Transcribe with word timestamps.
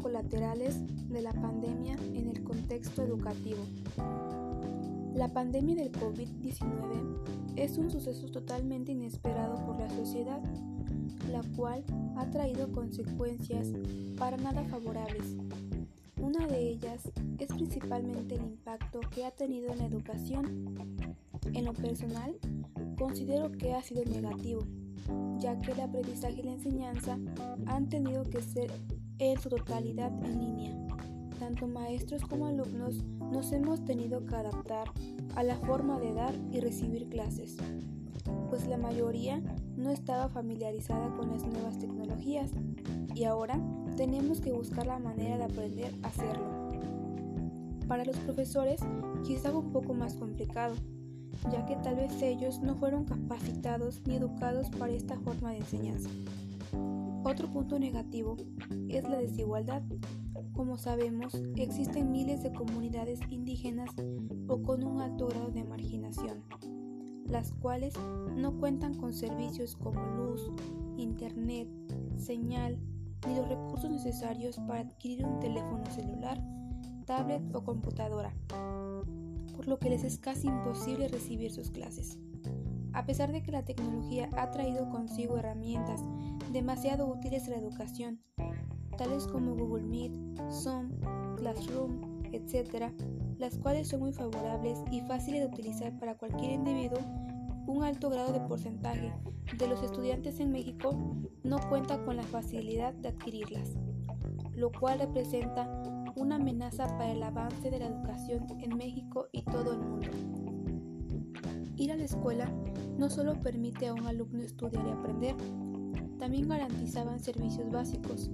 colaterales 0.00 0.76
de 1.08 1.20
la 1.20 1.32
pandemia 1.32 1.96
en 2.14 2.28
el 2.28 2.44
contexto 2.44 3.02
educativo. 3.02 3.58
La 5.14 5.32
pandemia 5.32 5.74
del 5.74 5.90
COVID-19 5.90 7.56
es 7.56 7.76
un 7.76 7.90
suceso 7.90 8.28
totalmente 8.28 8.92
inesperado 8.92 9.56
por 9.66 9.80
la 9.80 9.90
sociedad, 9.90 10.40
la 11.32 11.42
cual 11.56 11.82
ha 12.16 12.30
traído 12.30 12.70
consecuencias 12.70 13.72
para 14.16 14.36
nada 14.36 14.62
favorables. 14.64 15.36
Una 16.20 16.46
de 16.46 16.68
ellas 16.68 17.10
es 17.38 17.48
principalmente 17.48 18.36
el 18.36 18.42
impacto 18.42 19.00
que 19.12 19.24
ha 19.24 19.32
tenido 19.32 19.72
en 19.72 19.78
la 19.78 19.86
educación. 19.86 20.76
En 21.52 21.64
lo 21.64 21.72
personal, 21.72 22.36
considero 22.96 23.50
que 23.50 23.74
ha 23.74 23.82
sido 23.82 24.04
negativo, 24.04 24.60
ya 25.40 25.60
que 25.60 25.72
el 25.72 25.80
aprendizaje 25.80 26.42
y 26.42 26.44
la 26.44 26.52
enseñanza 26.52 27.18
han 27.66 27.88
tenido 27.88 28.22
que 28.22 28.40
ser 28.40 28.70
en 29.18 29.40
su 29.40 29.48
totalidad 29.48 30.12
en 30.24 30.38
línea. 30.38 30.88
Tanto 31.38 31.66
maestros 31.66 32.22
como 32.22 32.46
alumnos 32.46 33.04
nos 33.32 33.52
hemos 33.52 33.84
tenido 33.84 34.24
que 34.26 34.34
adaptar 34.34 34.90
a 35.36 35.42
la 35.42 35.56
forma 35.56 35.98
de 35.98 36.12
dar 36.12 36.34
y 36.50 36.60
recibir 36.60 37.08
clases, 37.08 37.56
pues 38.50 38.66
la 38.66 38.76
mayoría 38.76 39.40
no 39.76 39.90
estaba 39.90 40.28
familiarizada 40.28 41.14
con 41.16 41.30
las 41.30 41.46
nuevas 41.46 41.78
tecnologías 41.78 42.50
y 43.14 43.24
ahora 43.24 43.60
tenemos 43.96 44.40
que 44.40 44.52
buscar 44.52 44.86
la 44.86 44.98
manera 44.98 45.38
de 45.38 45.44
aprender 45.44 45.92
a 46.02 46.08
hacerlo. 46.08 46.68
Para 47.86 48.04
los 48.04 48.16
profesores 48.18 48.80
quizá 49.24 49.56
un 49.56 49.72
poco 49.72 49.94
más 49.94 50.14
complicado, 50.14 50.74
ya 51.52 51.64
que 51.66 51.76
tal 51.76 51.96
vez 51.96 52.20
ellos 52.20 52.60
no 52.60 52.74
fueron 52.74 53.04
capacitados 53.04 54.02
ni 54.06 54.16
educados 54.16 54.68
para 54.70 54.92
esta 54.92 55.18
forma 55.20 55.52
de 55.52 55.58
enseñanza. 55.58 56.10
Otro 57.24 57.50
punto 57.50 57.78
negativo 57.78 58.36
es 58.88 59.04
la 59.04 59.18
desigualdad. 59.18 59.82
Como 60.52 60.78
sabemos, 60.78 61.34
existen 61.56 62.10
miles 62.10 62.42
de 62.42 62.52
comunidades 62.52 63.20
indígenas 63.30 63.90
o 64.48 64.62
con 64.62 64.84
un 64.84 65.00
alto 65.00 65.26
grado 65.28 65.50
de 65.50 65.64
marginación, 65.64 66.42
las 67.26 67.52
cuales 67.52 67.94
no 68.36 68.58
cuentan 68.58 68.94
con 68.94 69.12
servicios 69.12 69.76
como 69.76 70.04
luz, 70.16 70.50
internet, 70.96 71.68
señal 72.16 72.78
ni 73.26 73.36
los 73.36 73.48
recursos 73.48 73.90
necesarios 73.90 74.56
para 74.66 74.80
adquirir 74.80 75.24
un 75.26 75.40
teléfono 75.40 75.84
celular, 75.86 76.40
tablet 77.04 77.42
o 77.54 77.64
computadora, 77.64 78.32
por 79.56 79.66
lo 79.66 79.78
que 79.78 79.90
les 79.90 80.04
es 80.04 80.18
casi 80.18 80.46
imposible 80.46 81.08
recibir 81.08 81.50
sus 81.50 81.70
clases. 81.70 82.18
A 82.98 83.06
pesar 83.06 83.30
de 83.30 83.44
que 83.44 83.52
la 83.52 83.64
tecnología 83.64 84.28
ha 84.36 84.50
traído 84.50 84.90
consigo 84.90 85.38
herramientas 85.38 86.02
demasiado 86.50 87.06
útiles 87.06 87.46
a 87.46 87.50
la 87.52 87.58
educación, 87.58 88.20
tales 88.96 89.28
como 89.28 89.54
Google 89.54 89.84
Meet, 89.84 90.12
Zoom, 90.50 90.90
Classroom, 91.36 92.24
etc., 92.32 92.92
las 93.38 93.56
cuales 93.56 93.86
son 93.86 94.00
muy 94.00 94.12
favorables 94.12 94.80
y 94.90 95.00
fáciles 95.02 95.42
de 95.42 95.46
utilizar 95.46 95.96
para 96.00 96.18
cualquier 96.18 96.50
individuo, 96.50 96.98
un 97.68 97.84
alto 97.84 98.10
grado 98.10 98.32
de 98.32 98.40
porcentaje 98.40 99.12
de 99.56 99.68
los 99.68 99.80
estudiantes 99.84 100.40
en 100.40 100.50
México 100.50 100.90
no 101.44 101.60
cuenta 101.68 102.02
con 102.04 102.16
la 102.16 102.24
facilidad 102.24 102.94
de 102.94 103.10
adquirirlas, 103.10 103.76
lo 104.56 104.72
cual 104.72 104.98
representa 104.98 105.70
una 106.16 106.34
amenaza 106.34 106.88
para 106.98 107.12
el 107.12 107.22
avance 107.22 107.70
de 107.70 107.78
la 107.78 107.86
educación 107.86 108.44
en 108.58 108.76
México 108.76 109.28
y 109.30 109.42
todo 109.42 109.74
el 109.74 109.78
mundo. 109.78 110.37
Ir 111.78 111.92
a 111.92 111.96
la 111.96 112.04
escuela 112.04 112.52
no 112.98 113.08
solo 113.08 113.40
permite 113.40 113.86
a 113.86 113.94
un 113.94 114.04
alumno 114.06 114.42
estudiar 114.42 114.84
y 114.84 114.90
aprender, 114.90 115.36
también 116.18 116.48
garantizaban 116.48 117.20
servicios 117.20 117.70
básicos, 117.70 118.30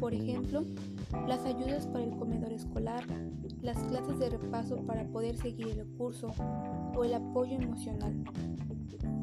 por 0.00 0.14
ejemplo, 0.14 0.62
las 1.26 1.44
ayudas 1.44 1.86
para 1.86 2.04
el 2.04 2.16
comedor 2.16 2.50
escolar, 2.50 3.04
las 3.60 3.76
clases 3.84 4.18
de 4.18 4.30
repaso 4.30 4.76
para 4.86 5.04
poder 5.04 5.36
seguir 5.36 5.68
el 5.68 5.86
curso 5.98 6.28
o 6.96 7.04
el 7.04 7.12
apoyo 7.12 7.56
emocional. 7.56 8.24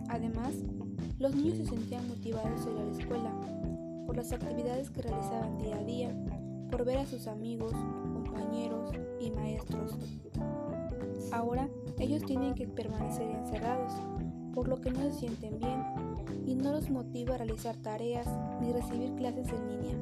Además, 0.10 0.54
los 1.18 1.36
niños 1.36 1.58
se 1.58 1.66
sentían 1.66 2.08
motivados 2.08 2.68
a 2.68 2.70
ir 2.70 2.78
a 2.78 2.84
la 2.84 2.92
escuela 2.92 3.42
por 4.06 4.16
las 4.16 4.32
actividades 4.32 4.92
que 4.92 5.02
realizaban 5.02 5.58
día 5.58 5.78
a 5.78 5.84
día, 5.84 6.26
por 6.70 6.86
ver 6.86 7.00
a 7.00 7.06
sus 7.08 7.26
amigos, 7.26 7.74
compañeros 8.14 8.92
y 9.20 9.32
maestros. 9.32 9.98
Ahora 11.32 11.68
ellos 12.04 12.24
tienen 12.24 12.54
que 12.56 12.68
permanecer 12.68 13.30
encerrados, 13.30 13.94
por 14.54 14.68
lo 14.68 14.80
que 14.80 14.92
no 14.92 15.02
se 15.02 15.14
sienten 15.14 15.60
bien 15.60 15.84
y 16.46 16.56
no 16.56 16.72
los 16.72 16.90
motiva 16.90 17.36
a 17.36 17.38
realizar 17.38 17.76
tareas 17.78 18.28
ni 18.62 18.72
recibir 18.72 19.14
clases 19.16 19.48
en 19.50 19.68
línea, 19.68 19.98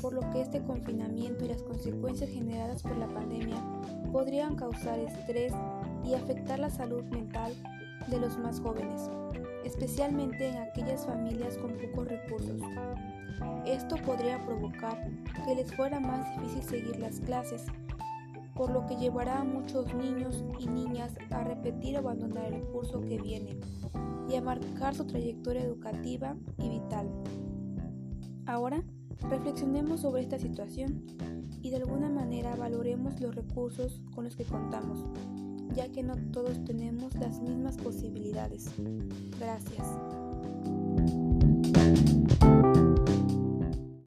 por 0.00 0.12
lo 0.12 0.20
que 0.30 0.40
este 0.40 0.62
confinamiento 0.62 1.44
y 1.44 1.48
las 1.48 1.62
consecuencias 1.62 2.30
generadas 2.30 2.82
por 2.82 2.96
la 2.96 3.08
pandemia 3.08 3.62
podrían 4.12 4.56
causar 4.56 4.98
estrés 4.98 5.52
y 6.04 6.14
afectar 6.14 6.58
la 6.58 6.70
salud 6.70 7.04
mental 7.04 7.52
de 8.08 8.20
los 8.20 8.38
más 8.38 8.60
jóvenes, 8.60 9.10
especialmente 9.64 10.48
en 10.48 10.58
aquellas 10.58 11.06
familias 11.06 11.58
con 11.58 11.72
pocos 11.76 12.08
recursos. 12.08 12.60
Esto 13.66 13.96
podría 13.96 14.44
provocar 14.44 15.10
que 15.44 15.54
les 15.54 15.74
fuera 15.74 16.00
más 16.00 16.40
difícil 16.40 16.62
seguir 16.62 16.98
las 16.98 17.20
clases, 17.20 17.66
por 18.56 18.70
lo 18.70 18.86
que 18.86 18.96
llevará 18.96 19.40
a 19.40 19.44
muchos 19.44 19.94
niños 19.94 20.44
y 20.58 20.66
niñas 20.66 21.12
a 21.30 21.44
repetir 21.44 21.96
o 21.96 21.98
abandonar 21.98 22.52
el 22.52 22.62
curso 22.62 23.00
que 23.02 23.18
viene 23.18 23.60
y 24.28 24.34
a 24.34 24.42
marcar 24.42 24.94
su 24.94 25.04
trayectoria 25.04 25.62
educativa 25.62 26.36
y 26.58 26.68
vital. 26.70 27.08
Ahora, 28.46 28.82
reflexionemos 29.28 30.00
sobre 30.00 30.22
esta 30.22 30.38
situación 30.38 31.04
y 31.62 31.70
de 31.70 31.76
alguna 31.76 32.08
manera 32.08 32.56
valoremos 32.56 33.20
los 33.20 33.34
recursos 33.34 34.00
con 34.14 34.24
los 34.24 34.36
que 34.36 34.44
contamos, 34.44 35.04
ya 35.74 35.90
que 35.90 36.02
no 36.02 36.16
todos 36.32 36.64
tenemos 36.64 37.14
las 37.16 37.40
mismas 37.40 37.76
posibilidades. 37.76 38.70
Gracias. 39.38 39.86